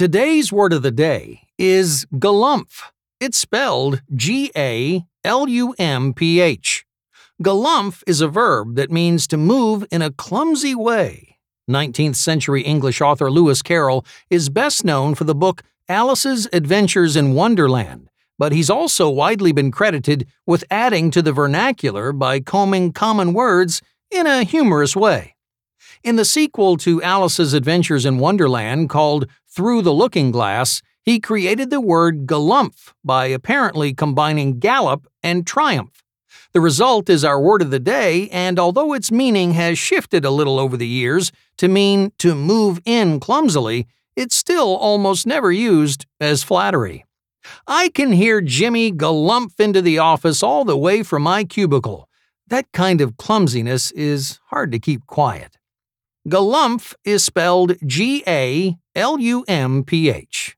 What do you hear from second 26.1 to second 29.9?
the sequel to Alice's Adventures in Wonderland called Through